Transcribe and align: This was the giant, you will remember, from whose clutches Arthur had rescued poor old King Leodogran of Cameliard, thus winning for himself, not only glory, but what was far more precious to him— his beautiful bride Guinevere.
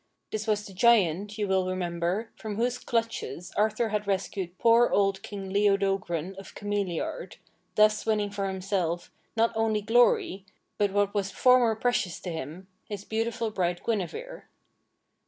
This 0.31 0.47
was 0.47 0.65
the 0.65 0.73
giant, 0.73 1.37
you 1.37 1.47
will 1.47 1.69
remember, 1.69 2.31
from 2.35 2.55
whose 2.55 2.79
clutches 2.79 3.51
Arthur 3.55 3.89
had 3.89 4.07
rescued 4.07 4.57
poor 4.57 4.89
old 4.89 5.21
King 5.21 5.51
Leodogran 5.53 6.33
of 6.39 6.55
Cameliard, 6.55 7.35
thus 7.75 8.03
winning 8.03 8.31
for 8.31 8.47
himself, 8.47 9.11
not 9.37 9.51
only 9.55 9.81
glory, 9.83 10.43
but 10.79 10.91
what 10.91 11.13
was 11.13 11.29
far 11.29 11.59
more 11.59 11.75
precious 11.75 12.19
to 12.21 12.31
him— 12.31 12.67
his 12.89 13.05
beautiful 13.05 13.51
bride 13.51 13.81
Guinevere. 13.85 14.45